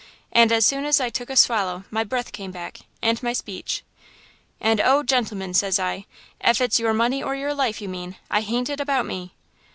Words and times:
And 0.31 0.51
as 0.51 0.65
soon 0.65 0.83
as 0.85 0.99
I 0.99 1.11
took 1.11 1.29
a 1.29 1.35
swallow 1.35 1.83
my 1.91 2.03
breath 2.03 2.31
came 2.31 2.49
back 2.49 2.79
and 3.03 3.21
my 3.21 3.33
speech. 3.33 3.83
"'And 4.59 4.81
oh, 4.81 5.03
gentlemen,' 5.03 5.53
says 5.53 5.77
I, 5.77 6.07
'ef 6.43 6.59
it's 6.59 6.79
"your 6.79 6.91
money 6.95 7.21
or 7.21 7.35
your 7.35 7.53
life" 7.53 7.79
you 7.81 7.87
mean, 7.87 8.15
I 8.27 8.41
hain't 8.41 8.71
it 8.71 8.79
about 8.79 9.05
me! 9.05 9.35